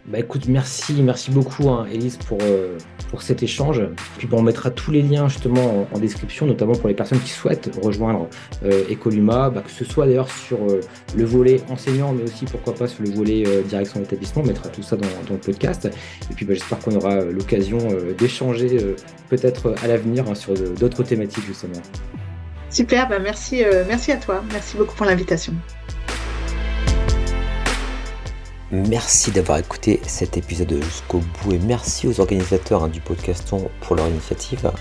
[0.08, 2.78] Bah écoute, merci, merci beaucoup, hein, Elise, pour, euh,
[3.12, 3.84] pour cet échange.
[4.18, 7.70] Puis on mettra tous les liens justement en, description, notamment pour les personnes qui souhaitent
[7.82, 8.28] rejoindre
[8.66, 10.82] euh, Ecoluma, bah, que ce soit d'ailleurs sur euh,
[11.16, 14.42] le volet enseignant, mais aussi pourquoi pas sur le volet direction d'établissement.
[14.42, 15.88] On mettra tout ça dans, dans, le podcast.
[16.32, 17.78] Et puis bah, j'espère qu'on aura l'occasion
[18.18, 18.96] d'échanger
[19.30, 21.80] peut-être à l'avenir hein, sur d'autres thématiques justement.
[22.72, 24.42] Super, bah merci, merci à toi.
[24.52, 25.54] Merci beaucoup pour l'invitation.
[28.74, 33.98] Merci d'avoir écouté cet épisode jusqu'au bout et merci aux organisateurs hein, du podcaston pour
[33.98, 34.72] leur initiative.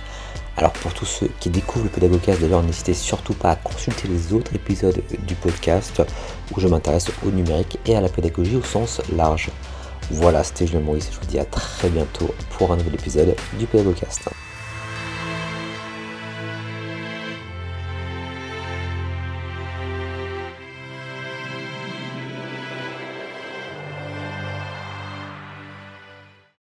[0.57, 4.33] Alors pour tous ceux qui découvrent le pédagogcast d'ailleurs, n'hésitez surtout pas à consulter les
[4.33, 6.05] autres épisodes du podcast
[6.55, 9.51] où je m'intéresse au numérique et à la pédagogie au sens large.
[10.13, 13.35] Voilà, c'était Julien Maurice et je vous dis à très bientôt pour un nouvel épisode
[13.59, 14.29] du pédagogcast.